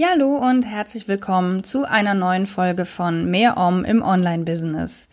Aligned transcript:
Ja, 0.00 0.10
hallo 0.10 0.36
und 0.36 0.62
herzlich 0.62 1.08
willkommen 1.08 1.64
zu 1.64 1.82
einer 1.82 2.14
neuen 2.14 2.46
Folge 2.46 2.84
von 2.84 3.28
Mehr 3.32 3.56
Om 3.56 3.84
im 3.84 4.00
Online-Business. 4.00 5.08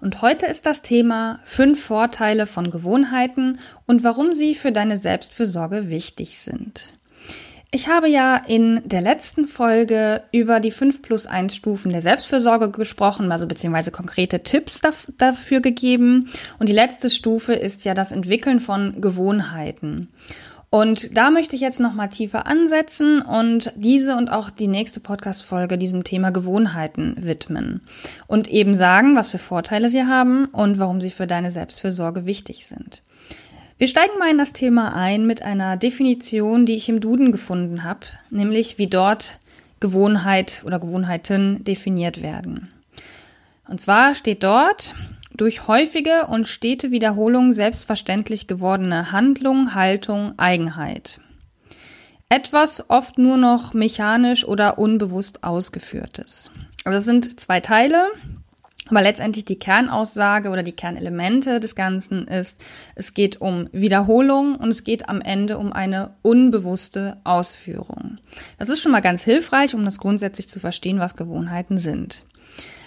Und 0.00 0.22
heute 0.22 0.46
ist 0.46 0.66
das 0.66 0.82
Thema 0.82 1.38
fünf 1.44 1.84
Vorteile 1.84 2.46
von 2.46 2.68
Gewohnheiten 2.72 3.60
und 3.86 4.02
warum 4.02 4.32
sie 4.32 4.56
für 4.56 4.72
deine 4.72 4.96
Selbstfürsorge 4.96 5.88
wichtig 5.88 6.36
sind. 6.40 6.94
Ich 7.70 7.86
habe 7.86 8.08
ja 8.08 8.36
in 8.36 8.82
der 8.84 9.02
letzten 9.02 9.46
Folge 9.46 10.24
über 10.32 10.58
die 10.58 10.72
5 10.72 11.00
plus 11.00 11.26
1 11.26 11.54
Stufen 11.54 11.92
der 11.92 12.02
Selbstfürsorge 12.02 12.70
gesprochen, 12.70 13.30
also 13.30 13.46
beziehungsweise 13.46 13.92
konkrete 13.92 14.42
Tipps 14.42 14.80
dafür 15.16 15.60
gegeben. 15.60 16.28
Und 16.58 16.68
die 16.68 16.72
letzte 16.74 17.08
Stufe 17.08 17.54
ist 17.54 17.84
ja 17.84 17.94
das 17.94 18.10
Entwickeln 18.10 18.58
von 18.58 19.00
Gewohnheiten. 19.00 20.08
Und 20.74 21.16
da 21.16 21.30
möchte 21.30 21.54
ich 21.54 21.62
jetzt 21.62 21.78
nochmal 21.78 22.08
tiefer 22.08 22.48
ansetzen 22.48 23.22
und 23.22 23.72
diese 23.76 24.16
und 24.16 24.28
auch 24.28 24.50
die 24.50 24.66
nächste 24.66 24.98
Podcast-Folge 24.98 25.78
diesem 25.78 26.02
Thema 26.02 26.30
Gewohnheiten 26.30 27.14
widmen. 27.16 27.82
Und 28.26 28.48
eben 28.48 28.74
sagen, 28.74 29.14
was 29.14 29.30
für 29.30 29.38
Vorteile 29.38 29.88
sie 29.88 30.02
haben 30.02 30.46
und 30.46 30.80
warum 30.80 31.00
sie 31.00 31.10
für 31.10 31.28
deine 31.28 31.52
Selbstfürsorge 31.52 32.26
wichtig 32.26 32.66
sind. 32.66 33.02
Wir 33.78 33.86
steigen 33.86 34.18
mal 34.18 34.32
in 34.32 34.36
das 34.36 34.52
Thema 34.52 34.96
ein 34.96 35.28
mit 35.28 35.42
einer 35.42 35.76
Definition, 35.76 36.66
die 36.66 36.74
ich 36.74 36.88
im 36.88 36.98
Duden 36.98 37.30
gefunden 37.30 37.84
habe, 37.84 38.00
nämlich 38.30 38.76
wie 38.76 38.88
dort 38.88 39.38
Gewohnheit 39.78 40.64
oder 40.66 40.80
Gewohnheiten 40.80 41.62
definiert 41.62 42.20
werden. 42.20 42.72
Und 43.68 43.80
zwar 43.80 44.16
steht 44.16 44.42
dort, 44.42 44.96
durch 45.36 45.66
häufige 45.66 46.26
und 46.28 46.46
stete 46.46 46.90
Wiederholung 46.90 47.52
selbstverständlich 47.52 48.46
gewordene 48.46 49.12
Handlung, 49.12 49.74
Haltung, 49.74 50.34
Eigenheit. 50.38 51.20
Etwas 52.28 52.88
oft 52.88 53.18
nur 53.18 53.36
noch 53.36 53.74
mechanisch 53.74 54.44
oder 54.44 54.78
unbewusst 54.78 55.44
ausgeführtes. 55.44 56.50
Also 56.84 56.96
das 56.98 57.04
sind 57.04 57.40
zwei 57.40 57.60
Teile. 57.60 58.10
Aber 58.90 59.00
letztendlich 59.00 59.46
die 59.46 59.58
Kernaussage 59.58 60.50
oder 60.50 60.62
die 60.62 60.72
Kernelemente 60.72 61.58
des 61.58 61.74
Ganzen 61.74 62.28
ist, 62.28 62.62
es 62.94 63.14
geht 63.14 63.40
um 63.40 63.68
Wiederholung 63.72 64.56
und 64.56 64.68
es 64.68 64.84
geht 64.84 65.08
am 65.08 65.22
Ende 65.22 65.56
um 65.56 65.72
eine 65.72 66.10
unbewusste 66.20 67.16
Ausführung. 67.24 68.18
Das 68.58 68.68
ist 68.68 68.82
schon 68.82 68.92
mal 68.92 69.00
ganz 69.00 69.22
hilfreich, 69.22 69.74
um 69.74 69.86
das 69.86 69.98
grundsätzlich 69.98 70.50
zu 70.50 70.60
verstehen, 70.60 70.98
was 70.98 71.16
Gewohnheiten 71.16 71.78
sind. 71.78 72.24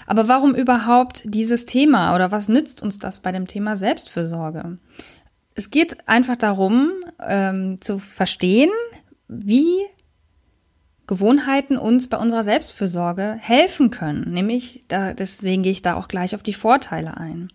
Aber 0.08 0.28
warum 0.28 0.56
überhaupt 0.56 1.22
dieses 1.26 1.66
Thema 1.66 2.16
oder 2.16 2.32
was 2.32 2.48
nützt 2.48 2.82
uns 2.82 2.98
das 2.98 3.20
bei 3.20 3.32
dem 3.32 3.46
Thema 3.46 3.76
Selbstfürsorge? 3.76 4.80
Es 5.54 5.70
geht 5.70 6.08
einfach 6.08 6.38
darum, 6.38 6.92
ähm, 7.20 7.80
zu 7.82 8.00
verstehen, 8.00 8.72
wie 9.28 9.70
Gewohnheiten 11.08 11.78
uns 11.78 12.10
bei 12.10 12.18
unserer 12.18 12.44
Selbstfürsorge 12.44 13.38
helfen 13.40 13.92
können. 13.92 14.34
Nämlich, 14.34 14.84
da, 14.88 15.14
deswegen 15.14 15.64
gehe 15.64 15.72
ich 15.72 15.82
da 15.82 15.96
auch 15.96 16.08
gleich 16.08 16.36
auf 16.36 16.44
die 16.44 16.54
Vorteile 16.54 17.18
ein. 17.18 17.52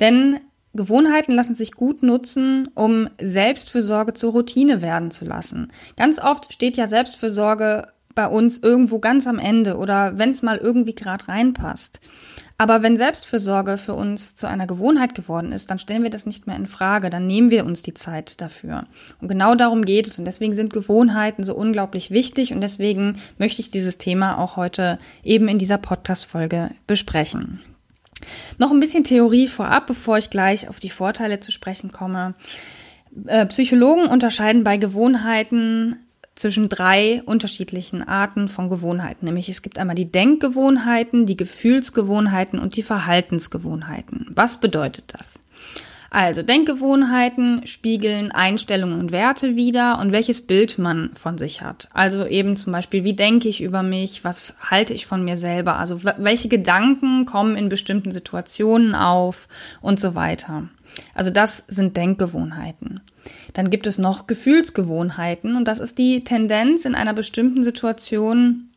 Denn 0.00 0.40
Gewohnheiten 0.74 1.32
lassen 1.32 1.54
sich 1.54 1.72
gut 1.72 2.02
nutzen, 2.02 2.68
um 2.74 3.08
Selbstfürsorge 3.20 4.14
zur 4.14 4.32
Routine 4.32 4.82
werden 4.82 5.10
zu 5.10 5.24
lassen. 5.24 5.72
Ganz 5.96 6.18
oft 6.18 6.52
steht 6.52 6.76
ja 6.76 6.86
Selbstfürsorge 6.86 7.88
bei 8.18 8.26
uns 8.26 8.58
irgendwo 8.58 8.98
ganz 8.98 9.28
am 9.28 9.38
Ende 9.38 9.76
oder 9.76 10.18
wenn 10.18 10.30
es 10.30 10.42
mal 10.42 10.56
irgendwie 10.56 10.96
gerade 10.96 11.28
reinpasst. 11.28 12.00
Aber 12.56 12.82
wenn 12.82 12.96
Selbstfürsorge 12.96 13.78
für 13.78 13.94
uns 13.94 14.34
zu 14.34 14.48
einer 14.48 14.66
Gewohnheit 14.66 15.14
geworden 15.14 15.52
ist, 15.52 15.70
dann 15.70 15.78
stellen 15.78 16.02
wir 16.02 16.10
das 16.10 16.26
nicht 16.26 16.48
mehr 16.48 16.56
in 16.56 16.66
Frage, 16.66 17.10
dann 17.10 17.28
nehmen 17.28 17.52
wir 17.52 17.64
uns 17.64 17.82
die 17.82 17.94
Zeit 17.94 18.40
dafür. 18.40 18.88
Und 19.20 19.28
genau 19.28 19.54
darum 19.54 19.84
geht 19.84 20.08
es 20.08 20.18
und 20.18 20.24
deswegen 20.24 20.56
sind 20.56 20.72
Gewohnheiten 20.72 21.44
so 21.44 21.54
unglaublich 21.54 22.10
wichtig 22.10 22.52
und 22.52 22.60
deswegen 22.60 23.20
möchte 23.38 23.60
ich 23.60 23.70
dieses 23.70 23.98
Thema 23.98 24.38
auch 24.38 24.56
heute 24.56 24.98
eben 25.22 25.46
in 25.46 25.60
dieser 25.60 25.78
Podcast 25.78 26.26
Folge 26.26 26.72
besprechen. 26.88 27.60
Noch 28.58 28.72
ein 28.72 28.80
bisschen 28.80 29.04
Theorie 29.04 29.46
vorab, 29.46 29.86
bevor 29.86 30.18
ich 30.18 30.28
gleich 30.28 30.68
auf 30.68 30.80
die 30.80 30.90
Vorteile 30.90 31.38
zu 31.38 31.52
sprechen 31.52 31.92
komme. 31.92 32.34
Äh, 33.28 33.46
Psychologen 33.46 34.08
unterscheiden 34.08 34.64
bei 34.64 34.76
Gewohnheiten 34.76 35.98
zwischen 36.38 36.68
drei 36.68 37.22
unterschiedlichen 37.24 38.06
Arten 38.06 38.48
von 38.48 38.68
Gewohnheiten. 38.68 39.26
Nämlich 39.26 39.48
es 39.48 39.62
gibt 39.62 39.78
einmal 39.78 39.96
die 39.96 40.10
Denkgewohnheiten, 40.10 41.26
die 41.26 41.36
Gefühlsgewohnheiten 41.36 42.58
und 42.58 42.76
die 42.76 42.82
Verhaltensgewohnheiten. 42.82 44.26
Was 44.34 44.60
bedeutet 44.60 45.04
das? 45.08 45.40
Also 46.10 46.42
Denkgewohnheiten 46.42 47.66
spiegeln 47.66 48.32
Einstellungen 48.32 48.98
und 48.98 49.12
Werte 49.12 49.56
wider 49.56 49.98
und 49.98 50.10
welches 50.10 50.46
Bild 50.46 50.78
man 50.78 51.10
von 51.14 51.36
sich 51.36 51.60
hat. 51.60 51.88
Also 51.92 52.24
eben 52.24 52.56
zum 52.56 52.72
Beispiel, 52.72 53.04
wie 53.04 53.12
denke 53.12 53.48
ich 53.48 53.60
über 53.60 53.82
mich, 53.82 54.24
was 54.24 54.54
halte 54.62 54.94
ich 54.94 55.06
von 55.06 55.22
mir 55.22 55.36
selber, 55.36 55.76
also 55.76 56.02
welche 56.02 56.48
Gedanken 56.48 57.26
kommen 57.26 57.56
in 57.56 57.68
bestimmten 57.68 58.10
Situationen 58.10 58.94
auf 58.94 59.48
und 59.82 60.00
so 60.00 60.14
weiter. 60.14 60.68
Also 61.14 61.30
das 61.30 61.64
sind 61.68 61.96
Denkgewohnheiten. 61.96 63.00
Dann 63.52 63.70
gibt 63.70 63.86
es 63.86 63.98
noch 63.98 64.26
Gefühlsgewohnheiten 64.26 65.56
und 65.56 65.66
das 65.66 65.78
ist 65.78 65.98
die 65.98 66.24
Tendenz 66.24 66.84
in 66.84 66.94
einer 66.94 67.14
bestimmten 67.14 67.62
Situation 67.64 68.68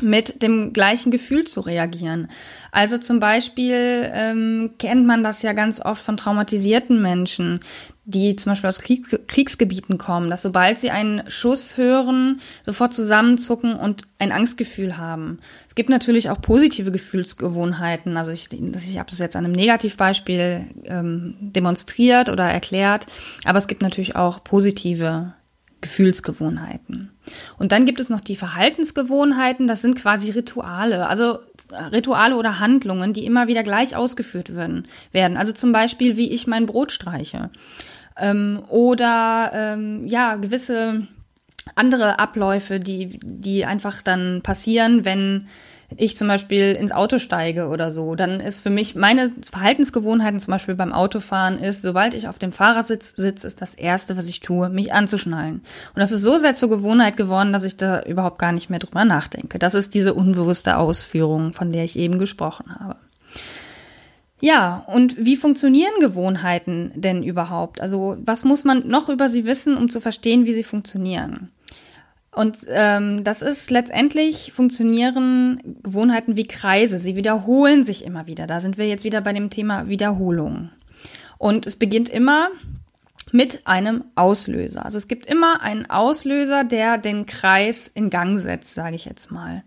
mit 0.00 0.42
dem 0.42 0.72
gleichen 0.72 1.10
Gefühl 1.10 1.44
zu 1.44 1.60
reagieren. 1.60 2.28
Also 2.70 2.98
zum 2.98 3.20
Beispiel 3.20 4.10
ähm, 4.12 4.70
kennt 4.78 5.06
man 5.06 5.22
das 5.22 5.42
ja 5.42 5.52
ganz 5.52 5.80
oft 5.80 6.02
von 6.02 6.16
traumatisierten 6.16 7.00
Menschen, 7.00 7.60
die 8.04 8.34
zum 8.34 8.50
Beispiel 8.52 8.68
aus 8.68 8.80
Krieg 8.80 9.28
Kriegsgebieten 9.28 9.96
kommen, 9.96 10.28
dass 10.28 10.42
sobald 10.42 10.80
sie 10.80 10.90
einen 10.90 11.30
Schuss 11.30 11.76
hören, 11.76 12.40
sofort 12.64 12.92
zusammenzucken 12.94 13.74
und 13.74 14.02
ein 14.18 14.32
Angstgefühl 14.32 14.96
haben. 14.96 15.38
Es 15.68 15.76
gibt 15.76 15.88
natürlich 15.88 16.28
auch 16.28 16.40
positive 16.40 16.90
Gefühlsgewohnheiten. 16.90 18.16
Also 18.16 18.32
ich, 18.32 18.48
ich 18.52 18.98
habe 18.98 19.10
das 19.10 19.18
jetzt 19.18 19.36
an 19.36 19.44
einem 19.44 19.54
Negativbeispiel 19.54 20.66
ähm, 20.84 21.36
demonstriert 21.40 22.28
oder 22.28 22.44
erklärt, 22.44 23.06
aber 23.44 23.58
es 23.58 23.68
gibt 23.68 23.82
natürlich 23.82 24.16
auch 24.16 24.42
positive 24.42 25.34
Gefühlsgewohnheiten. 25.82 27.10
Und 27.58 27.72
dann 27.72 27.84
gibt 27.84 28.00
es 28.00 28.08
noch 28.08 28.20
die 28.20 28.36
Verhaltensgewohnheiten, 28.36 29.66
das 29.66 29.82
sind 29.82 29.96
quasi 29.96 30.30
Rituale, 30.30 31.06
also 31.06 31.40
Rituale 31.92 32.36
oder 32.36 32.58
Handlungen, 32.58 33.12
die 33.12 33.26
immer 33.26 33.48
wieder 33.48 33.62
gleich 33.62 33.94
ausgeführt 33.94 34.54
werden. 34.54 34.86
werden. 35.12 35.36
Also 35.36 35.52
zum 35.52 35.72
Beispiel, 35.72 36.16
wie 36.16 36.30
ich 36.30 36.46
mein 36.46 36.66
Brot 36.66 36.92
streiche. 36.92 37.50
Ähm, 38.16 38.62
oder 38.68 39.50
ähm, 39.52 40.06
ja, 40.06 40.36
gewisse 40.36 41.06
andere 41.74 42.18
Abläufe, 42.18 42.80
die, 42.80 43.20
die 43.22 43.64
einfach 43.64 44.02
dann 44.02 44.42
passieren, 44.42 45.04
wenn 45.04 45.48
ich 45.96 46.16
zum 46.16 46.28
Beispiel 46.28 46.72
ins 46.72 46.92
Auto 46.92 47.18
steige 47.18 47.68
oder 47.68 47.90
so, 47.90 48.14
dann 48.14 48.40
ist 48.40 48.62
für 48.62 48.70
mich 48.70 48.94
meine 48.94 49.32
Verhaltensgewohnheiten 49.50 50.40
zum 50.40 50.52
Beispiel 50.52 50.74
beim 50.74 50.92
Autofahren 50.92 51.58
ist, 51.58 51.82
sobald 51.82 52.14
ich 52.14 52.28
auf 52.28 52.38
dem 52.38 52.52
Fahrersitz 52.52 53.14
sitze, 53.16 53.46
ist 53.46 53.60
das 53.60 53.74
erste, 53.74 54.16
was 54.16 54.26
ich 54.26 54.40
tue, 54.40 54.68
mich 54.68 54.92
anzuschnallen. 54.92 55.62
Und 55.94 56.00
das 56.00 56.12
ist 56.12 56.22
so 56.22 56.36
sehr 56.38 56.54
zur 56.54 56.70
Gewohnheit 56.70 57.16
geworden, 57.16 57.52
dass 57.52 57.64
ich 57.64 57.76
da 57.76 58.02
überhaupt 58.02 58.38
gar 58.38 58.52
nicht 58.52 58.70
mehr 58.70 58.78
drüber 58.78 59.04
nachdenke. 59.04 59.58
Das 59.58 59.74
ist 59.74 59.94
diese 59.94 60.14
unbewusste 60.14 60.76
Ausführung, 60.76 61.52
von 61.52 61.72
der 61.72 61.84
ich 61.84 61.98
eben 61.98 62.18
gesprochen 62.18 62.74
habe. 62.78 62.96
Ja, 64.40 64.82
und 64.88 65.14
wie 65.24 65.36
funktionieren 65.36 65.92
Gewohnheiten 66.00 66.90
denn 66.96 67.22
überhaupt? 67.22 67.80
Also 67.80 68.16
was 68.24 68.44
muss 68.44 68.64
man 68.64 68.88
noch 68.88 69.08
über 69.08 69.28
sie 69.28 69.44
wissen, 69.44 69.76
um 69.76 69.88
zu 69.88 70.00
verstehen, 70.00 70.46
wie 70.46 70.52
sie 70.52 70.64
funktionieren? 70.64 71.52
Und 72.34 72.58
ähm, 72.68 73.24
das 73.24 73.42
ist 73.42 73.70
letztendlich 73.70 74.52
funktionieren 74.52 75.60
Gewohnheiten 75.82 76.34
wie 76.34 76.46
Kreise. 76.46 76.98
Sie 76.98 77.14
wiederholen 77.14 77.84
sich 77.84 78.04
immer 78.04 78.26
wieder. 78.26 78.46
Da 78.46 78.62
sind 78.62 78.78
wir 78.78 78.88
jetzt 78.88 79.04
wieder 79.04 79.20
bei 79.20 79.34
dem 79.34 79.50
Thema 79.50 79.86
Wiederholung. 79.86 80.70
Und 81.36 81.66
es 81.66 81.76
beginnt 81.76 82.08
immer 82.08 82.48
mit 83.32 83.66
einem 83.66 84.04
Auslöser. 84.14 84.84
Also 84.84 84.98
es 84.98 85.08
gibt 85.08 85.26
immer 85.26 85.62
einen 85.62 85.88
Auslöser, 85.90 86.64
der 86.64 86.98
den 86.98 87.26
Kreis 87.26 87.88
in 87.88 88.10
Gang 88.10 88.38
setzt, 88.38 88.74
sage 88.74 88.96
ich 88.96 89.04
jetzt 89.04 89.30
mal. 89.30 89.62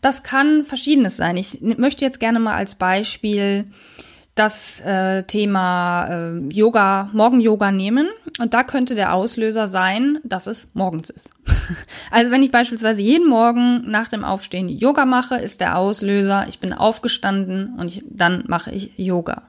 Das 0.00 0.22
kann 0.22 0.64
verschiedenes 0.64 1.16
sein. 1.16 1.36
Ich 1.36 1.60
möchte 1.62 2.04
jetzt 2.04 2.20
gerne 2.20 2.38
mal 2.38 2.54
als 2.54 2.74
Beispiel 2.76 3.64
das 4.34 4.80
äh, 4.80 5.22
Thema 5.24 6.06
äh, 6.06 6.38
Yoga, 6.52 7.08
Morgen-Yoga 7.12 7.70
nehmen. 7.70 8.08
Und 8.40 8.52
da 8.52 8.64
könnte 8.64 8.96
der 8.96 9.14
Auslöser 9.14 9.68
sein, 9.68 10.18
dass 10.24 10.48
es 10.48 10.66
morgens 10.74 11.08
ist. 11.08 11.30
also 12.10 12.30
wenn 12.32 12.42
ich 12.42 12.50
beispielsweise 12.50 13.00
jeden 13.00 13.28
Morgen 13.28 13.88
nach 13.88 14.08
dem 14.08 14.24
Aufstehen 14.24 14.68
Yoga 14.68 15.04
mache, 15.04 15.36
ist 15.36 15.60
der 15.60 15.78
Auslöser, 15.78 16.46
ich 16.48 16.58
bin 16.58 16.72
aufgestanden 16.72 17.74
und 17.78 17.86
ich, 17.86 18.04
dann 18.08 18.44
mache 18.48 18.72
ich 18.72 18.90
Yoga. 18.96 19.44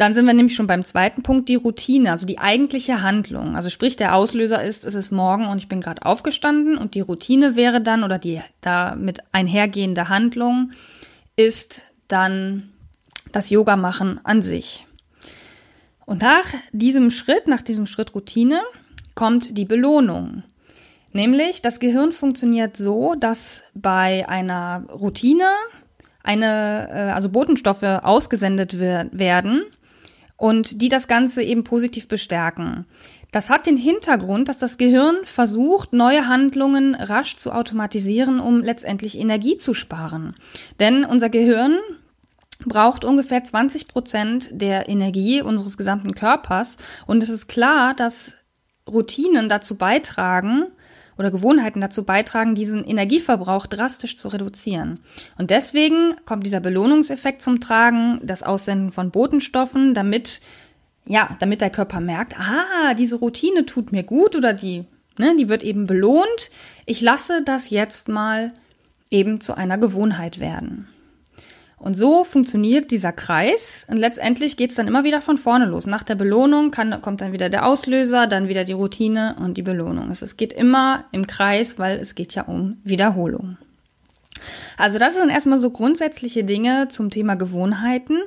Dann 0.00 0.14
sind 0.14 0.26
wir 0.26 0.32
nämlich 0.32 0.56
schon 0.56 0.66
beim 0.66 0.82
zweiten 0.82 1.22
Punkt, 1.22 1.50
die 1.50 1.56
Routine, 1.56 2.10
also 2.10 2.26
die 2.26 2.38
eigentliche 2.38 3.02
Handlung. 3.02 3.54
Also 3.54 3.68
sprich, 3.68 3.96
der 3.96 4.14
Auslöser 4.14 4.64
ist, 4.64 4.86
es 4.86 4.94
ist 4.94 5.12
morgen 5.12 5.46
und 5.46 5.58
ich 5.58 5.68
bin 5.68 5.82
gerade 5.82 6.06
aufgestanden 6.06 6.78
und 6.78 6.94
die 6.94 7.02
Routine 7.02 7.54
wäre 7.54 7.82
dann 7.82 8.02
oder 8.02 8.18
die 8.18 8.40
damit 8.62 9.20
einhergehende 9.30 10.08
Handlung 10.08 10.72
ist 11.36 11.82
dann 12.08 12.70
das 13.30 13.50
Yoga 13.50 13.76
machen 13.76 14.20
an 14.24 14.40
sich. 14.40 14.86
Und 16.10 16.22
nach 16.22 16.46
diesem 16.72 17.12
Schritt, 17.12 17.46
nach 17.46 17.62
diesem 17.62 17.86
Schritt 17.86 18.16
Routine, 18.16 18.62
kommt 19.14 19.56
die 19.56 19.64
Belohnung. 19.64 20.42
Nämlich, 21.12 21.62
das 21.62 21.78
Gehirn 21.78 22.10
funktioniert 22.10 22.76
so, 22.76 23.14
dass 23.14 23.62
bei 23.74 24.28
einer 24.28 24.86
Routine 24.90 25.48
eine, 26.24 26.88
äh, 26.90 27.12
also 27.12 27.28
Botenstoffe 27.28 27.84
ausgesendet 27.84 28.80
werden 28.80 29.62
und 30.36 30.82
die 30.82 30.88
das 30.88 31.06
Ganze 31.06 31.44
eben 31.44 31.62
positiv 31.62 32.08
bestärken. 32.08 32.86
Das 33.30 33.48
hat 33.48 33.68
den 33.68 33.76
Hintergrund, 33.76 34.48
dass 34.48 34.58
das 34.58 34.78
Gehirn 34.78 35.18
versucht, 35.22 35.92
neue 35.92 36.26
Handlungen 36.26 36.96
rasch 36.96 37.36
zu 37.36 37.52
automatisieren, 37.52 38.40
um 38.40 38.62
letztendlich 38.62 39.16
Energie 39.16 39.58
zu 39.58 39.74
sparen. 39.74 40.34
Denn 40.80 41.04
unser 41.04 41.28
Gehirn 41.28 41.78
braucht 42.66 43.04
ungefähr 43.04 43.42
20 43.42 43.88
Prozent 43.88 44.48
der 44.52 44.88
Energie 44.88 45.42
unseres 45.42 45.76
gesamten 45.76 46.14
Körpers. 46.14 46.76
Und 47.06 47.22
es 47.22 47.28
ist 47.28 47.48
klar, 47.48 47.94
dass 47.94 48.36
Routinen 48.88 49.48
dazu 49.48 49.76
beitragen 49.76 50.64
oder 51.18 51.30
Gewohnheiten 51.30 51.80
dazu 51.80 52.04
beitragen, 52.04 52.54
diesen 52.54 52.84
Energieverbrauch 52.84 53.66
drastisch 53.66 54.16
zu 54.16 54.28
reduzieren. 54.28 55.00
Und 55.36 55.50
deswegen 55.50 56.16
kommt 56.24 56.46
dieser 56.46 56.60
Belohnungseffekt 56.60 57.42
zum 57.42 57.60
Tragen, 57.60 58.20
das 58.22 58.42
Aussenden 58.42 58.90
von 58.90 59.10
Botenstoffen, 59.10 59.92
damit 59.92 60.40
ja, 61.06 61.36
damit 61.40 61.60
der 61.60 61.70
Körper 61.70 62.00
merkt, 62.00 62.38
ah, 62.38 62.94
diese 62.94 63.16
Routine 63.16 63.66
tut 63.66 63.90
mir 63.90 64.02
gut 64.02 64.36
oder 64.36 64.52
die, 64.52 64.84
ne, 65.18 65.34
die 65.36 65.48
wird 65.48 65.62
eben 65.62 65.86
belohnt. 65.86 66.50
Ich 66.86 67.00
lasse 67.00 67.42
das 67.44 67.70
jetzt 67.70 68.08
mal 68.08 68.52
eben 69.10 69.40
zu 69.40 69.54
einer 69.54 69.76
Gewohnheit 69.76 70.38
werden. 70.40 70.86
Und 71.80 71.96
so 71.96 72.24
funktioniert 72.24 72.90
dieser 72.90 73.10
Kreis 73.10 73.86
und 73.90 73.96
letztendlich 73.96 74.58
geht's 74.58 74.74
dann 74.74 74.86
immer 74.86 75.02
wieder 75.02 75.22
von 75.22 75.38
vorne 75.38 75.64
los. 75.64 75.86
Nach 75.86 76.02
der 76.02 76.14
Belohnung 76.14 76.70
kann, 76.70 77.00
kommt 77.00 77.22
dann 77.22 77.32
wieder 77.32 77.48
der 77.48 77.64
Auslöser, 77.64 78.26
dann 78.26 78.48
wieder 78.48 78.64
die 78.64 78.74
Routine 78.74 79.36
und 79.40 79.56
die 79.56 79.62
Belohnung. 79.62 80.10
Es, 80.10 80.20
es 80.20 80.36
geht 80.36 80.52
immer 80.52 81.06
im 81.10 81.26
Kreis, 81.26 81.78
weil 81.78 81.98
es 81.98 82.14
geht 82.14 82.34
ja 82.34 82.42
um 82.42 82.76
Wiederholung. 82.84 83.56
Also 84.76 84.98
das 84.98 85.14
sind 85.14 85.30
erstmal 85.30 85.58
so 85.58 85.70
grundsätzliche 85.70 86.44
Dinge 86.44 86.88
zum 86.90 87.08
Thema 87.08 87.36
Gewohnheiten. 87.36 88.18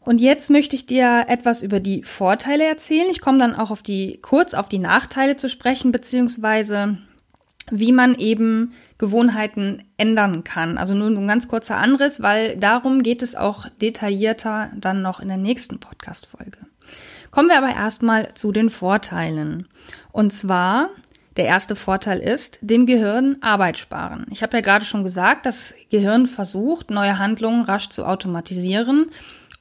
Und 0.00 0.20
jetzt 0.20 0.50
möchte 0.50 0.76
ich 0.76 0.84
dir 0.84 1.24
etwas 1.28 1.62
über 1.62 1.80
die 1.80 2.02
Vorteile 2.02 2.64
erzählen. 2.64 3.08
Ich 3.10 3.22
komme 3.22 3.38
dann 3.38 3.54
auch 3.54 3.70
auf 3.70 3.82
die, 3.82 4.18
kurz 4.20 4.52
auf 4.52 4.68
die 4.68 4.78
Nachteile 4.78 5.38
zu 5.38 5.48
sprechen, 5.48 5.90
beziehungsweise 5.90 6.98
wie 7.70 7.92
man 7.92 8.14
eben 8.16 8.74
Gewohnheiten 8.98 9.84
ändern 9.96 10.44
kann. 10.44 10.78
Also 10.78 10.94
nur 10.94 11.08
ein 11.08 11.28
ganz 11.28 11.48
kurzer 11.48 11.76
Anriss, 11.76 12.22
weil 12.22 12.56
darum 12.56 13.02
geht 13.02 13.22
es 13.22 13.34
auch 13.34 13.68
detaillierter 13.82 14.70
dann 14.76 15.02
noch 15.02 15.20
in 15.20 15.28
der 15.28 15.36
nächsten 15.36 15.80
Podcast-Folge. 15.80 16.58
Kommen 17.30 17.48
wir 17.48 17.58
aber 17.58 17.74
erstmal 17.74 18.32
zu 18.34 18.52
den 18.52 18.70
Vorteilen. 18.70 19.66
Und 20.12 20.32
zwar, 20.32 20.90
der 21.36 21.46
erste 21.46 21.74
Vorteil 21.74 22.20
ist, 22.20 22.58
dem 22.60 22.86
Gehirn 22.86 23.38
Arbeit 23.40 23.78
sparen. 23.78 24.26
Ich 24.30 24.42
habe 24.42 24.56
ja 24.56 24.60
gerade 24.60 24.84
schon 24.84 25.02
gesagt, 25.02 25.44
das 25.44 25.74
Gehirn 25.90 26.26
versucht, 26.26 26.90
neue 26.90 27.18
Handlungen 27.18 27.62
rasch 27.62 27.88
zu 27.88 28.04
automatisieren 28.04 29.10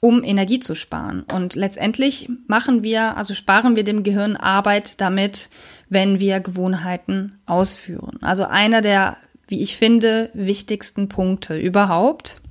um 0.04 0.22
Energie 0.22 0.60
zu 0.60 0.76
sparen. 0.76 1.24
Und 1.24 1.56
letztendlich 1.56 2.30
machen 2.46 2.84
wir, 2.84 3.16
also 3.16 3.34
sparen 3.34 3.78
wir 3.78 3.86
dem 3.86 4.04
Gehirn 4.04 4.36
Arbeit 4.36 5.00
damit, 5.00 5.50
wenn 5.94 6.20
wir 6.20 6.40
Gewohnheiten 6.40 7.40
ausführen. 7.46 8.18
Also 8.22 8.46
einer 8.46 8.82
der, 8.82 9.18
wie 9.48 9.62
ich 9.62 9.78
finde, 9.78 10.30
wichtigsten 10.34 11.10
Punkte 11.10 11.58
überhaupt, 11.58 12.42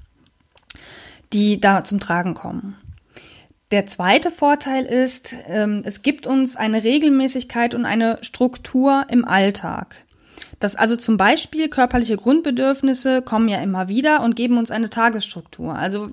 die 1.32 1.60
da 1.60 1.84
zum 1.84 2.00
Tragen 2.00 2.34
kommen. 2.34 2.76
Der 3.70 3.86
zweite 3.86 4.30
Vorteil 4.30 4.84
ist, 4.84 5.34
ähm, 5.48 5.82
es 5.84 6.02
gibt 6.02 6.26
uns 6.26 6.56
eine 6.56 6.84
Regelmäßigkeit 6.84 7.74
und 7.74 7.86
eine 7.86 8.18
Struktur 8.20 9.06
im 9.08 9.24
Alltag. 9.24 10.04
Das 10.60 10.76
also 10.76 10.94
zum 10.94 11.16
Beispiel 11.16 11.68
körperliche 11.68 12.16
Grundbedürfnisse 12.16 13.22
kommen 13.22 13.48
ja 13.48 13.60
immer 13.62 13.88
wieder 13.88 14.22
und 14.22 14.36
geben 14.36 14.58
uns 14.58 14.70
eine 14.70 14.90
Tagesstruktur. 14.90 15.74
Also 15.74 16.10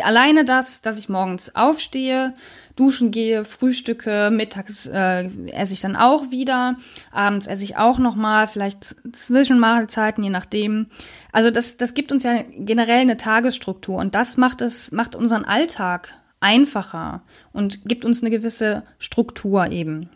alleine 0.00 0.44
das, 0.44 0.82
dass 0.82 0.98
ich 0.98 1.08
morgens 1.08 1.54
aufstehe, 1.54 2.34
duschen 2.74 3.10
gehe, 3.10 3.44
frühstücke, 3.44 4.30
mittags 4.30 4.86
äh, 4.86 5.28
esse 5.48 5.72
ich 5.72 5.80
dann 5.80 5.96
auch 5.96 6.30
wieder, 6.30 6.76
abends 7.10 7.46
esse 7.46 7.64
ich 7.64 7.76
auch 7.76 7.98
noch 7.98 8.16
mal, 8.16 8.46
vielleicht 8.46 8.96
Zwischenmahlzeiten, 9.12 10.22
je 10.22 10.30
nachdem. 10.30 10.88
Also 11.32 11.50
das, 11.50 11.76
das 11.76 11.94
gibt 11.94 12.12
uns 12.12 12.22
ja 12.22 12.42
generell 12.58 13.00
eine 13.00 13.16
Tagesstruktur 13.16 13.96
und 13.98 14.14
das 14.14 14.36
macht 14.36 14.60
es 14.60 14.92
macht 14.92 15.14
unseren 15.14 15.44
Alltag 15.44 16.12
einfacher 16.40 17.22
und 17.52 17.88
gibt 17.88 18.04
uns 18.04 18.22
eine 18.22 18.30
gewisse 18.30 18.82
Struktur 18.98 19.70
eben. 19.70 20.10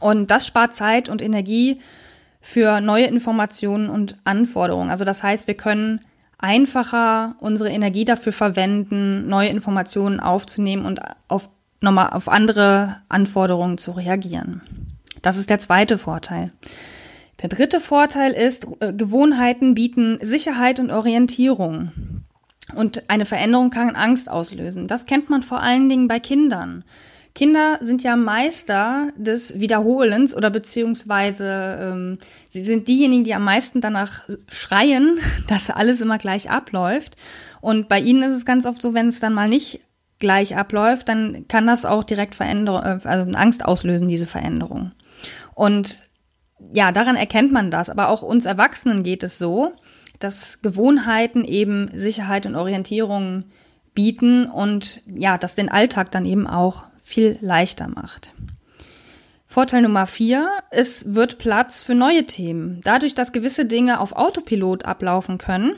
Und 0.00 0.30
das 0.30 0.46
spart 0.46 0.74
Zeit 0.74 1.08
und 1.08 1.22
Energie 1.22 1.80
für 2.40 2.80
neue 2.80 3.06
Informationen 3.06 3.90
und 3.90 4.16
Anforderungen. 4.24 4.90
Also 4.90 5.04
das 5.04 5.22
heißt, 5.22 5.46
wir 5.46 5.54
können 5.54 6.00
einfacher 6.38 7.36
unsere 7.40 7.70
Energie 7.70 8.04
dafür 8.04 8.32
verwenden, 8.32 9.28
neue 9.28 9.48
Informationen 9.48 10.20
aufzunehmen 10.20 10.84
und 10.84 11.00
auf 11.28 11.48
nochmal 11.80 12.10
auf 12.10 12.28
andere 12.28 12.96
Anforderungen 13.08 13.78
zu 13.78 13.92
reagieren. 13.92 14.62
Das 15.22 15.36
ist 15.36 15.50
der 15.50 15.58
zweite 15.58 15.98
Vorteil. 15.98 16.50
Der 17.42 17.48
dritte 17.48 17.80
Vorteil 17.80 18.32
ist, 18.32 18.66
äh, 18.80 18.92
Gewohnheiten 18.92 19.74
bieten 19.74 20.18
Sicherheit 20.22 20.80
und 20.80 20.90
Orientierung. 20.90 21.92
Und 22.74 23.08
eine 23.08 23.26
Veränderung 23.26 23.70
kann 23.70 23.94
Angst 23.94 24.30
auslösen. 24.30 24.88
Das 24.88 25.06
kennt 25.06 25.30
man 25.30 25.42
vor 25.42 25.60
allen 25.60 25.88
Dingen 25.88 26.08
bei 26.08 26.18
Kindern. 26.18 26.84
Kinder 27.36 27.76
sind 27.82 28.02
ja 28.02 28.16
Meister 28.16 29.10
des 29.14 29.60
Wiederholens 29.60 30.34
oder 30.34 30.48
beziehungsweise 30.48 31.78
ähm, 31.78 32.18
sie 32.48 32.62
sind 32.62 32.88
diejenigen, 32.88 33.24
die 33.24 33.34
am 33.34 33.44
meisten 33.44 33.82
danach 33.82 34.22
schreien, 34.48 35.18
dass 35.46 35.68
alles 35.68 36.00
immer 36.00 36.16
gleich 36.16 36.50
abläuft. 36.50 37.14
Und 37.60 37.90
bei 37.90 38.00
ihnen 38.00 38.22
ist 38.22 38.38
es 38.38 38.46
ganz 38.46 38.64
oft 38.64 38.80
so, 38.80 38.94
wenn 38.94 39.08
es 39.08 39.20
dann 39.20 39.34
mal 39.34 39.50
nicht 39.50 39.80
gleich 40.18 40.56
abläuft, 40.56 41.10
dann 41.10 41.46
kann 41.46 41.66
das 41.66 41.84
auch 41.84 42.04
direkt 42.04 42.34
Veränderung, 42.34 42.82
äh, 42.82 43.00
also 43.04 43.30
Angst 43.32 43.62
auslösen, 43.66 44.08
diese 44.08 44.26
Veränderung. 44.26 44.92
Und 45.54 46.04
ja, 46.72 46.90
daran 46.90 47.16
erkennt 47.16 47.52
man 47.52 47.70
das. 47.70 47.90
Aber 47.90 48.08
auch 48.08 48.22
uns 48.22 48.46
Erwachsenen 48.46 49.02
geht 49.02 49.22
es 49.22 49.38
so, 49.38 49.74
dass 50.20 50.62
Gewohnheiten 50.62 51.44
eben 51.44 51.90
Sicherheit 51.92 52.46
und 52.46 52.54
Orientierung 52.54 53.44
bieten 53.94 54.46
und 54.46 55.02
ja, 55.06 55.36
das 55.36 55.54
den 55.54 55.68
Alltag 55.68 56.10
dann 56.12 56.24
eben 56.24 56.46
auch 56.46 56.84
viel 57.06 57.38
leichter 57.40 57.86
macht. 57.86 58.34
Vorteil 59.46 59.82
Nummer 59.82 60.06
vier, 60.06 60.50
es 60.70 61.14
wird 61.14 61.38
Platz 61.38 61.84
für 61.84 61.94
neue 61.94 62.26
Themen. 62.26 62.80
Dadurch, 62.82 63.14
dass 63.14 63.32
gewisse 63.32 63.64
Dinge 63.64 64.00
auf 64.00 64.12
Autopilot 64.12 64.84
ablaufen 64.84 65.38
können, 65.38 65.76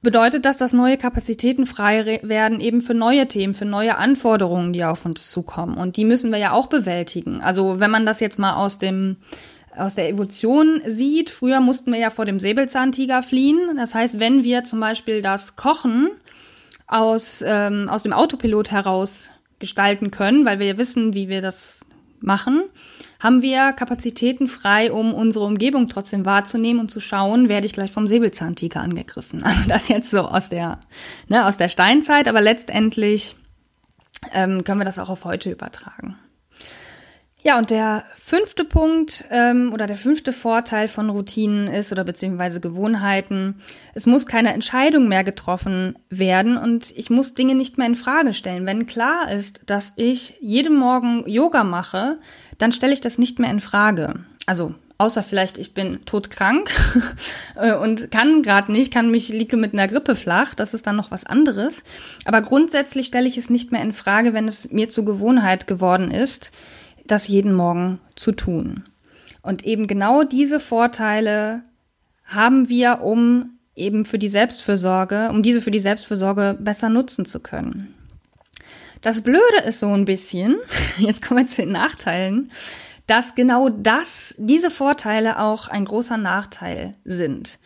bedeutet 0.00 0.44
das, 0.44 0.58
dass 0.58 0.72
neue 0.72 0.96
Kapazitäten 0.96 1.66
frei 1.66 2.20
werden 2.22 2.60
eben 2.60 2.82
für 2.82 2.94
neue 2.94 3.26
Themen, 3.26 3.52
für 3.52 3.64
neue 3.64 3.96
Anforderungen, 3.96 4.72
die 4.72 4.84
auf 4.84 5.04
uns 5.04 5.28
zukommen. 5.28 5.76
Und 5.76 5.96
die 5.96 6.04
müssen 6.04 6.30
wir 6.30 6.38
ja 6.38 6.52
auch 6.52 6.68
bewältigen. 6.68 7.40
Also 7.40 7.80
wenn 7.80 7.90
man 7.90 8.06
das 8.06 8.20
jetzt 8.20 8.38
mal 8.38 8.54
aus 8.54 8.78
dem 8.78 9.16
aus 9.76 9.96
der 9.96 10.08
Evolution 10.08 10.82
sieht, 10.86 11.30
früher 11.30 11.58
mussten 11.58 11.90
wir 11.90 11.98
ja 11.98 12.10
vor 12.10 12.26
dem 12.26 12.38
Säbelzahntiger 12.38 13.24
fliehen. 13.24 13.58
Das 13.76 13.92
heißt, 13.92 14.20
wenn 14.20 14.44
wir 14.44 14.62
zum 14.62 14.78
Beispiel 14.78 15.20
das 15.20 15.56
Kochen 15.56 16.10
aus, 16.86 17.42
ähm, 17.44 17.88
aus 17.88 18.04
dem 18.04 18.12
Autopilot 18.12 18.70
heraus 18.70 19.32
gestalten 19.64 20.10
können, 20.10 20.44
weil 20.44 20.58
wir 20.58 20.66
ja 20.66 20.76
wissen, 20.76 21.14
wie 21.14 21.28
wir 21.28 21.40
das 21.40 21.86
machen, 22.20 22.64
haben 23.18 23.40
wir 23.40 23.72
Kapazitäten 23.72 24.46
frei, 24.46 24.92
um 24.92 25.14
unsere 25.14 25.46
Umgebung 25.46 25.88
trotzdem 25.88 26.26
wahrzunehmen 26.26 26.80
und 26.80 26.90
zu 26.90 27.00
schauen, 27.00 27.48
werde 27.48 27.66
ich 27.66 27.72
gleich 27.72 27.90
vom 27.90 28.06
Säbelzahntiger 28.06 28.80
angegriffen. 28.80 29.42
Also 29.44 29.68
das 29.68 29.88
jetzt 29.88 30.10
so 30.10 30.20
aus 30.20 30.50
der, 30.50 30.80
ne, 31.28 31.46
aus 31.46 31.56
der 31.56 31.70
Steinzeit, 31.70 32.28
aber 32.28 32.42
letztendlich 32.42 33.36
ähm, 34.32 34.64
können 34.64 34.80
wir 34.80 34.84
das 34.84 34.98
auch 34.98 35.08
auf 35.08 35.24
heute 35.24 35.50
übertragen. 35.50 36.18
Ja, 37.46 37.58
und 37.58 37.68
der 37.68 38.04
fünfte 38.16 38.64
Punkt 38.64 39.26
ähm, 39.30 39.70
oder 39.74 39.86
der 39.86 39.98
fünfte 39.98 40.32
Vorteil 40.32 40.88
von 40.88 41.10
Routinen 41.10 41.68
ist 41.68 41.92
oder 41.92 42.02
beziehungsweise 42.02 42.58
Gewohnheiten, 42.58 43.60
es 43.92 44.06
muss 44.06 44.24
keine 44.26 44.54
Entscheidung 44.54 45.08
mehr 45.08 45.24
getroffen 45.24 45.98
werden 46.08 46.56
und 46.56 46.90
ich 46.96 47.10
muss 47.10 47.34
Dinge 47.34 47.54
nicht 47.54 47.76
mehr 47.76 47.86
in 47.86 47.96
Frage 47.96 48.32
stellen. 48.32 48.64
Wenn 48.64 48.86
klar 48.86 49.30
ist, 49.30 49.60
dass 49.66 49.92
ich 49.96 50.38
jeden 50.40 50.74
Morgen 50.74 51.28
Yoga 51.28 51.64
mache, 51.64 52.18
dann 52.56 52.72
stelle 52.72 52.94
ich 52.94 53.02
das 53.02 53.18
nicht 53.18 53.38
mehr 53.38 53.50
in 53.50 53.60
Frage. 53.60 54.24
Also 54.46 54.74
außer 54.96 55.22
vielleicht 55.22 55.58
ich 55.58 55.74
bin 55.74 56.02
todkrank 56.06 56.70
äh, 57.56 57.74
und 57.74 58.10
kann 58.10 58.42
gerade 58.42 58.72
nicht, 58.72 58.90
kann 58.90 59.10
mich 59.10 59.28
liege 59.28 59.58
mit 59.58 59.74
einer 59.74 59.88
Grippe 59.88 60.14
flach, 60.14 60.54
das 60.54 60.72
ist 60.72 60.86
dann 60.86 60.96
noch 60.96 61.10
was 61.10 61.26
anderes. 61.26 61.82
Aber 62.24 62.40
grundsätzlich 62.40 63.04
stelle 63.04 63.28
ich 63.28 63.36
es 63.36 63.50
nicht 63.50 63.70
mehr 63.70 63.82
in 63.82 63.92
Frage, 63.92 64.32
wenn 64.32 64.48
es 64.48 64.70
mir 64.70 64.88
zur 64.88 65.04
Gewohnheit 65.04 65.66
geworden 65.66 66.10
ist, 66.10 66.50
das 67.06 67.28
jeden 67.28 67.52
Morgen 67.52 68.00
zu 68.16 68.32
tun. 68.32 68.84
Und 69.42 69.64
eben 69.64 69.86
genau 69.86 70.24
diese 70.24 70.60
Vorteile 70.60 71.62
haben 72.24 72.68
wir, 72.68 73.02
um 73.02 73.50
eben 73.76 74.04
für 74.04 74.18
die 74.18 74.28
Selbstfürsorge, 74.28 75.28
um 75.30 75.42
diese 75.42 75.60
für 75.60 75.70
die 75.70 75.80
Selbstfürsorge 75.80 76.56
besser 76.58 76.88
nutzen 76.88 77.26
zu 77.26 77.40
können. 77.40 77.94
Das 79.02 79.20
Blöde 79.20 79.58
ist 79.66 79.80
so 79.80 79.92
ein 79.92 80.06
bisschen, 80.06 80.56
jetzt 80.98 81.22
kommen 81.22 81.40
wir 81.40 81.46
zu 81.46 81.62
den 81.62 81.72
Nachteilen, 81.72 82.50
dass 83.06 83.34
genau 83.34 83.68
das, 83.68 84.34
diese 84.38 84.70
Vorteile 84.70 85.38
auch 85.38 85.68
ein 85.68 85.84
großer 85.84 86.16
Nachteil 86.16 86.94
sind. 87.04 87.58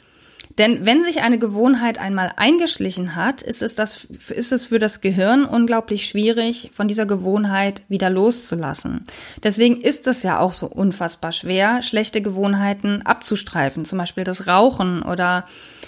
Denn 0.59 0.85
wenn 0.85 1.05
sich 1.05 1.21
eine 1.21 1.39
Gewohnheit 1.39 1.99
einmal 1.99 2.33
eingeschlichen 2.37 3.15
hat, 3.15 3.43
ist 3.43 3.63
es, 3.63 3.77
das, 3.77 4.05
ist 4.05 4.51
es 4.51 4.67
für 4.67 4.81
das 4.81 5.01
Gehirn 5.01 5.45
unglaublich 5.45 6.07
schwierig, 6.07 6.71
von 6.73 6.89
dieser 6.89 7.07
Gewohnheit 7.07 7.85
wieder 7.89 8.11
loszulassen. 8.11 9.05
Deswegen 9.45 9.81
ist 9.81 10.09
es 10.09 10.25
ja 10.25 10.41
auch 10.41 10.55
so 10.55 10.67
unfassbar 10.67 11.31
schwer, 11.31 11.83
schlechte 11.83 12.23
Gewohnheiten 12.23 13.03
abzustreifen, 13.03 13.85
zum 13.85 13.99
Beispiel 13.99 14.25
das 14.25 14.49
Rauchen 14.49 15.03
oder 15.03 15.47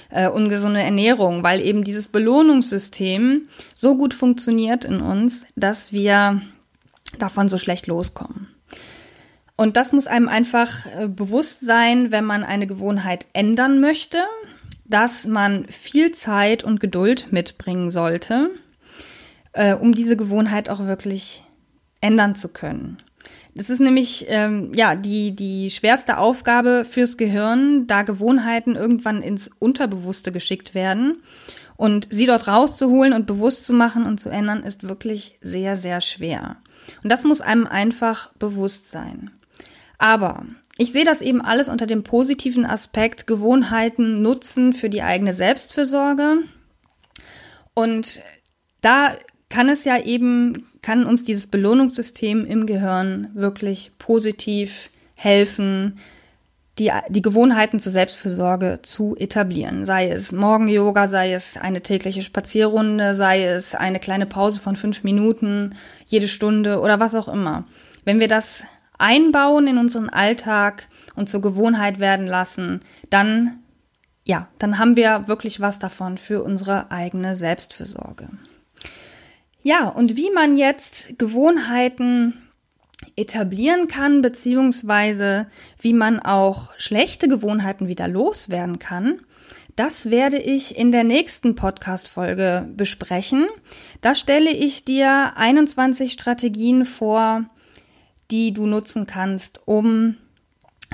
äh, 0.09 0.29
ungesunde 0.29 0.81
Ernährung, 0.81 1.43
weil 1.43 1.61
eben 1.61 1.83
dieses 1.83 2.07
Belohnungssystem 2.07 3.49
so 3.75 3.97
gut 3.97 4.15
funktioniert 4.15 4.85
in 4.85 5.01
uns, 5.01 5.47
dass 5.57 5.93
wir 5.93 6.43
davon 7.19 7.49
so 7.49 7.59
schlecht 7.59 7.89
loskommen. 7.89 8.49
Und 9.57 9.77
das 9.77 9.93
muss 9.93 10.07
einem 10.07 10.29
einfach 10.29 10.87
äh, 10.87 11.09
bewusst 11.09 11.61
sein, 11.61 12.13
wenn 12.13 12.25
man 12.25 12.45
eine 12.45 12.67
Gewohnheit 12.67 13.27
ändern 13.35 13.81
möchte, 13.81 14.19
dass 14.91 15.27
man 15.27 15.67
viel 15.67 16.13
Zeit 16.13 16.65
und 16.65 16.81
Geduld 16.81 17.29
mitbringen 17.31 17.91
sollte, 17.91 18.51
äh, 19.53 19.75
um 19.75 19.93
diese 19.93 20.17
Gewohnheit 20.17 20.69
auch 20.69 20.81
wirklich 20.81 21.45
ändern 22.01 22.35
zu 22.35 22.53
können. 22.53 23.03
Das 23.55 23.71
ist 23.71 23.81
nämlich 23.81 24.27
ähm, 24.29 24.73
ja 24.75 24.95
die 24.95 25.35
die 25.35 25.71
schwerste 25.71 26.19
Aufgabe 26.19 26.85
fürs 26.85 27.17
Gehirn, 27.17 27.87
da 27.87 28.03
Gewohnheiten 28.03 28.77
irgendwann 28.77 29.23
ins 29.23 29.51
Unterbewusste 29.59 30.33
geschickt 30.33 30.75
werden 30.75 31.23
und 31.77 32.09
sie 32.11 32.27
dort 32.27 32.49
rauszuholen 32.49 33.13
und 33.13 33.27
bewusst 33.27 33.67
zu 33.67 33.73
machen 33.73 34.07
und 34.07 34.21
zu 34.21 34.29
ändern, 34.29 34.63
ist 34.63 34.89
wirklich 34.89 35.39
sehr 35.41 35.77
sehr 35.77 36.01
schwer. 36.01 36.57
Und 37.03 37.11
das 37.11 37.25
muss 37.25 37.41
einem 37.41 37.67
einfach 37.67 38.33
bewusst 38.35 38.91
sein. 38.91 39.31
Aber 39.99 40.47
ich 40.81 40.93
sehe 40.93 41.05
das 41.05 41.21
eben 41.21 41.43
alles 41.43 41.69
unter 41.69 41.87
dem 41.87 42.05
positiven 42.05 42.65
Aspekt 42.65 43.27
Gewohnheiten 43.27 44.23
nutzen 44.23 44.73
für 44.73 44.89
die 44.89 45.03
eigene 45.03 45.35
Selbstfürsorge. 45.35 46.39
Und 47.75 48.23
da 48.81 49.15
kann 49.51 49.69
es 49.69 49.85
ja 49.85 50.01
eben, 50.03 50.65
kann 50.81 51.05
uns 51.05 51.23
dieses 51.23 51.49
Belohnungssystem 51.49 52.47
im 52.47 52.65
Gehirn 52.65 53.29
wirklich 53.35 53.93
positiv 53.99 54.89
helfen, 55.17 55.99
die, 56.79 56.91
die 57.11 57.21
Gewohnheiten 57.21 57.79
zur 57.79 57.93
Selbstfürsorge 57.93 58.79
zu 58.81 59.15
etablieren. 59.19 59.85
Sei 59.85 60.09
es 60.09 60.33
Morgen-Yoga, 60.33 61.09
sei 61.09 61.35
es 61.35 61.59
eine 61.59 61.83
tägliche 61.83 62.23
Spazierrunde, 62.23 63.15
sei 63.15 63.45
es 63.45 63.75
eine 63.75 64.01
kleine 64.01 64.25
Pause 64.25 64.61
von 64.61 64.77
fünf 64.77 65.05
Minuten 65.05 65.75
jede 66.07 66.27
Stunde 66.27 66.81
oder 66.81 66.99
was 67.01 67.15
auch 67.15 67.29
immer. 67.29 67.67
Wenn 68.07 68.19
wir 68.19 68.29
das 68.29 68.65
einbauen 69.01 69.67
in 69.67 69.79
unseren 69.79 70.09
Alltag 70.09 70.89
und 71.15 71.29
zur 71.29 71.41
Gewohnheit 71.41 72.01
werden 72.01 72.27
lassen, 72.27 72.81
dann 73.11 73.61
ja, 74.25 74.49
dann 74.59 74.79
haben 74.79 74.97
wir 74.97 75.27
wirklich 75.27 75.61
was 75.61 75.79
davon 75.79 76.19
für 76.19 76.43
unsere 76.45 76.91
eigene 76.91 77.35
Selbstfürsorge. 77.35 78.29
Ja, 79.63 79.89
und 79.89 80.17
wie 80.17 80.31
man 80.31 80.57
jetzt 80.57 81.19
Gewohnheiten 81.19 82.35
etablieren 83.17 83.89
kann, 83.89 84.23
beziehungsweise 84.23 85.47
wie 85.81 85.93
man 85.93 86.21
auch 86.21 86.71
schlechte 86.77 87.29
Gewohnheiten 87.29 87.89
wieder 87.89 88.09
loswerden 88.09 88.79
kann, 88.79 89.21
das 89.77 90.11
werde 90.11 90.39
ich 90.39 90.77
in 90.77 90.93
der 90.93 91.05
nächsten 91.05 91.55
Podcast-Folge 91.55 92.69
besprechen. 92.77 93.47
Da 94.01 94.15
stelle 94.15 94.51
ich 94.51 94.85
dir 94.85 95.33
21 95.37 96.13
Strategien 96.13 96.85
vor, 96.85 97.43
die 98.31 98.53
du 98.53 98.67
nutzen 98.67 99.07
kannst, 99.07 99.61
um 99.67 100.17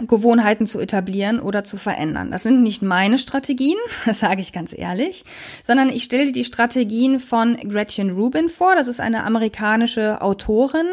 Gewohnheiten 0.02 0.66
zu 0.66 0.78
etablieren 0.78 1.40
oder 1.40 1.64
zu 1.64 1.78
verändern. 1.78 2.30
Das 2.30 2.42
sind 2.42 2.62
nicht 2.62 2.82
meine 2.82 3.16
Strategien, 3.16 3.78
das 4.06 4.20
sage 4.20 4.40
ich 4.40 4.52
ganz 4.52 4.74
ehrlich, 4.76 5.24
sondern 5.64 5.88
ich 5.88 6.04
stelle 6.04 6.26
dir 6.26 6.32
die 6.32 6.44
Strategien 6.44 7.18
von 7.18 7.56
Gretchen 7.56 8.10
Rubin 8.10 8.48
vor. 8.48 8.74
Das 8.74 8.88
ist 8.88 9.00
eine 9.00 9.24
amerikanische 9.24 10.20
Autorin, 10.20 10.86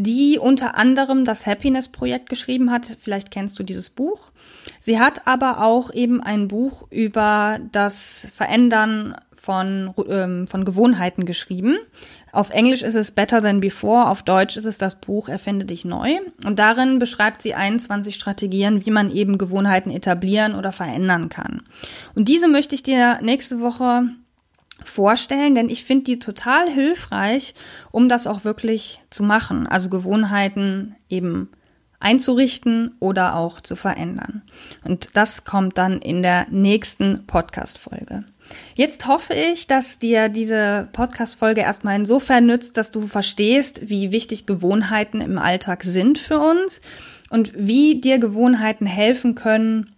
die 0.00 0.38
unter 0.38 0.76
anderem 0.76 1.24
das 1.24 1.44
Happiness-Projekt 1.44 2.28
geschrieben 2.28 2.70
hat. 2.70 2.86
Vielleicht 3.00 3.32
kennst 3.32 3.58
du 3.58 3.64
dieses 3.64 3.90
Buch. 3.90 4.30
Sie 4.78 5.00
hat 5.00 5.26
aber 5.26 5.60
auch 5.60 5.92
eben 5.92 6.22
ein 6.22 6.46
Buch 6.46 6.86
über 6.90 7.58
das 7.72 8.30
Verändern 8.32 9.16
von, 9.34 9.92
ähm, 10.08 10.46
von 10.46 10.64
Gewohnheiten 10.64 11.26
geschrieben. 11.26 11.78
Auf 12.30 12.50
Englisch 12.50 12.82
ist 12.82 12.94
es 12.94 13.10
Better 13.10 13.42
Than 13.42 13.58
Before, 13.58 14.06
auf 14.06 14.22
Deutsch 14.22 14.56
ist 14.56 14.66
es 14.66 14.78
das 14.78 15.00
Buch 15.00 15.28
Erfinde 15.28 15.64
dich 15.64 15.84
neu. 15.84 16.18
Und 16.44 16.60
darin 16.60 17.00
beschreibt 17.00 17.42
sie 17.42 17.54
21 17.54 18.14
Strategien, 18.14 18.86
wie 18.86 18.92
man 18.92 19.10
eben 19.10 19.36
Gewohnheiten 19.36 19.90
etablieren 19.90 20.54
oder 20.54 20.70
verändern 20.70 21.28
kann. 21.28 21.62
Und 22.14 22.28
diese 22.28 22.46
möchte 22.46 22.76
ich 22.76 22.84
dir 22.84 23.18
nächste 23.20 23.58
Woche 23.58 24.10
vorstellen, 24.84 25.54
denn 25.54 25.68
ich 25.68 25.84
finde 25.84 26.04
die 26.04 26.18
total 26.18 26.70
hilfreich, 26.70 27.54
um 27.90 28.08
das 28.08 28.26
auch 28.26 28.44
wirklich 28.44 29.00
zu 29.10 29.22
machen. 29.22 29.66
Also 29.66 29.90
Gewohnheiten 29.90 30.96
eben 31.08 31.50
einzurichten 32.00 32.94
oder 33.00 33.36
auch 33.36 33.60
zu 33.60 33.76
verändern. 33.76 34.42
Und 34.84 35.16
das 35.16 35.44
kommt 35.44 35.78
dann 35.78 36.00
in 36.00 36.22
der 36.22 36.46
nächsten 36.50 37.26
Podcast-Folge. 37.26 38.20
Jetzt 38.74 39.06
hoffe 39.06 39.34
ich, 39.34 39.66
dass 39.66 39.98
dir 39.98 40.28
diese 40.28 40.88
Podcast-Folge 40.92 41.60
erstmal 41.60 41.96
insofern 41.96 42.46
nützt, 42.46 42.76
dass 42.76 42.90
du 42.90 43.06
verstehst, 43.06 43.88
wie 43.90 44.12
wichtig 44.12 44.46
Gewohnheiten 44.46 45.20
im 45.20 45.38
Alltag 45.38 45.82
sind 45.84 46.18
für 46.18 46.38
uns 46.38 46.80
und 47.30 47.52
wie 47.56 48.00
dir 48.00 48.18
Gewohnheiten 48.18 48.86
helfen 48.86 49.34
können, 49.34 49.94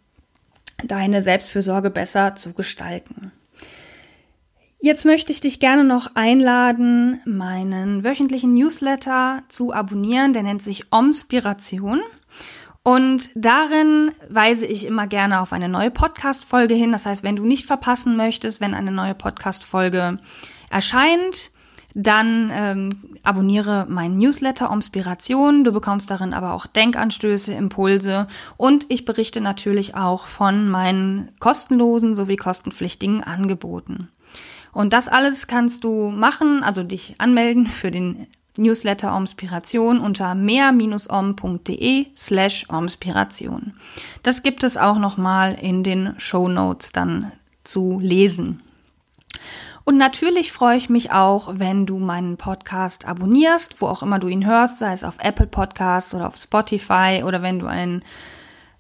deine 0.85 1.23
Selbstfürsorge 1.23 1.91
besser 1.91 2.35
zu 2.35 2.53
gestalten. 2.53 3.31
Jetzt 4.83 5.05
möchte 5.05 5.31
ich 5.31 5.43
dich 5.43 5.61
gerne 5.61 5.85
noch 5.85 6.13
einladen, 6.15 7.21
meinen 7.27 8.03
wöchentlichen 8.03 8.55
Newsletter 8.55 9.43
zu 9.49 9.75
abonnieren. 9.75 10.33
Der 10.33 10.43
nennt 10.43 10.63
sich 10.63 10.91
Omspiration. 10.91 12.01
Und 12.83 13.29
darin 13.35 14.13
weise 14.31 14.65
ich 14.65 14.87
immer 14.87 15.07
gerne 15.07 15.43
auf 15.43 15.53
eine 15.53 15.69
neue 15.69 15.91
Podcast-Folge 15.91 16.73
hin. 16.73 16.93
Das 16.93 17.05
heißt, 17.05 17.23
wenn 17.23 17.37
du 17.37 17.45
nicht 17.45 17.67
verpassen 17.67 18.17
möchtest, 18.17 18.63
wenn 18.63 18.73
eine 18.73 18.91
neue 18.91 19.15
Podcast-Folge 19.15 20.19
erscheint, 20.71 21.51
dann 21.95 22.51
ähm, 22.51 23.19
abonniere 23.23 23.85
meinen 23.87 24.17
Newsletter 24.17 24.71
Omspiration. 24.71 25.63
Du 25.63 25.73
bekommst 25.73 26.11
darin 26.11 26.33
aber 26.33 26.55
auch 26.55 26.65
Denkanstöße, 26.65 27.53
Impulse 27.53 28.29
und 28.57 28.87
ich 28.89 29.05
berichte 29.05 29.43
natürlich 29.43 29.95
auch 29.95 30.27
von 30.27 30.71
meinen 30.71 31.33
kostenlosen 31.39 32.15
sowie 32.15 32.37
kostenpflichtigen 32.37 33.23
Angeboten. 33.23 34.09
Und 34.73 34.93
das 34.93 35.09
alles 35.09 35.47
kannst 35.47 35.85
du 35.85 36.11
machen, 36.11 36.63
also 36.63 36.83
dich 36.83 37.15
anmelden 37.19 37.67
für 37.67 37.91
den 37.91 38.27
Newsletter 38.57 39.15
Omspiration 39.15 40.01
unter 40.01 40.35
mehr-om.de 40.35 42.07
slash 42.17 42.67
Omspiration. 42.69 43.75
Das 44.23 44.43
gibt 44.43 44.65
es 44.65 44.77
auch 44.77 44.99
nochmal 44.99 45.55
in 45.55 45.83
den 45.83 46.15
Show 46.19 46.49
Notes 46.49 46.93
dann 46.93 47.33
zu 47.65 47.99
lesen. 48.01 48.61
Und 49.85 49.97
natürlich 49.97 50.53
freue 50.53 50.77
ich 50.77 50.91
mich 50.91 51.11
auch, 51.11 51.53
wenn 51.55 51.87
du 51.87 51.99
meinen 51.99 52.37
Podcast 52.37 53.07
abonnierst, 53.07 53.81
wo 53.81 53.87
auch 53.87 54.03
immer 54.03 54.19
du 54.19 54.29
ihn 54.29 54.47
hörst, 54.47 54.79
sei 54.79 54.93
es 54.93 55.05
auf 55.05 55.15
Apple 55.19 55.47
Podcasts 55.47 56.15
oder 56.15 56.29
auf 56.29 56.37
Spotify 56.37 57.23
oder 57.25 57.43
wenn 57.43 57.59
du 57.59 57.67
ein, 57.67 58.03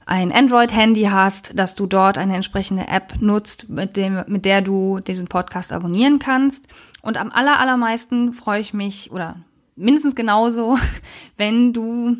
ein 0.06 0.32
Android-Handy 0.32 1.04
hast, 1.04 1.58
dass 1.58 1.74
du 1.74 1.86
dort 1.86 2.18
eine 2.18 2.34
entsprechende 2.34 2.88
App 2.88 3.20
nutzt, 3.20 3.68
mit, 3.68 3.96
dem, 3.96 4.24
mit 4.26 4.44
der 4.44 4.62
du 4.62 5.00
diesen 5.00 5.28
Podcast 5.28 5.72
abonnieren 5.72 6.18
kannst. 6.18 6.66
Und 7.02 7.16
am 7.16 7.30
aller, 7.30 7.60
allermeisten 7.60 8.32
freue 8.32 8.60
ich 8.60 8.74
mich 8.74 9.10
oder 9.12 9.36
mindestens 9.76 10.14
genauso, 10.14 10.78
wenn 11.36 11.72
du 11.72 12.16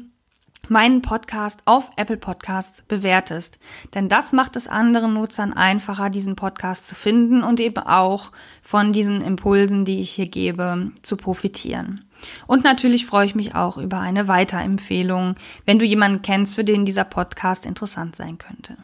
meinen 0.69 1.03
Podcast 1.03 1.61
auf 1.65 1.91
Apple 1.97 2.17
Podcasts 2.17 2.83
bewertest. 2.83 3.59
Denn 3.95 4.09
das 4.09 4.33
macht 4.33 4.57
es 4.57 4.69
anderen 4.69 5.15
Nutzern 5.15 5.53
einfacher, 5.53 6.11
diesen 6.11 6.37
Podcast 6.37 6.87
zu 6.87 6.95
finden 6.95 7.43
und 7.43 7.59
eben 7.61 7.79
auch 7.79 8.31
von 8.63 8.93
diesen 8.93 9.21
Impulsen, 9.21 9.85
die 9.85 10.01
ich 10.01 10.11
hier 10.11 10.29
gebe, 10.29 10.93
zu 11.03 11.17
profitieren. 11.17 12.05
Und 12.47 12.65
natürlich 12.65 13.07
freue 13.07 13.27
ich 13.27 13.35
mich 13.35 13.55
auch 13.55 13.79
über 13.79 13.99
eine 13.99 14.29
Weiterempfehlung, 14.29 15.35
wenn 15.67 15.79
du 15.79 15.85
jemanden 15.85 16.23
kennst, 16.23 16.55
für 16.55 16.65
den 16.65 16.85
dieser 16.85 17.05
Podcast 17.05 17.67
interessant 17.67 18.17
sein 18.17 18.39
könnte. 18.39 18.77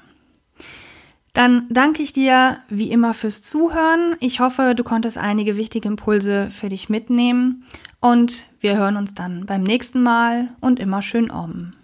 Dann 1.36 1.66
danke 1.68 2.02
ich 2.02 2.14
dir 2.14 2.56
wie 2.70 2.90
immer 2.90 3.12
fürs 3.12 3.42
Zuhören. 3.42 4.16
Ich 4.20 4.40
hoffe, 4.40 4.74
du 4.74 4.82
konntest 4.84 5.18
einige 5.18 5.58
wichtige 5.58 5.86
Impulse 5.86 6.48
für 6.50 6.70
dich 6.70 6.88
mitnehmen 6.88 7.64
und 8.00 8.46
wir 8.60 8.78
hören 8.78 8.96
uns 8.96 9.12
dann 9.12 9.44
beim 9.44 9.62
nächsten 9.62 10.02
Mal 10.02 10.48
und 10.60 10.80
immer 10.80 11.02
schön 11.02 11.30
om. 11.30 11.74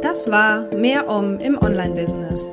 Das 0.00 0.30
war 0.30 0.72
Mehr 0.76 1.08
Om 1.08 1.40
im 1.40 1.58
Online-Business. 1.58 2.52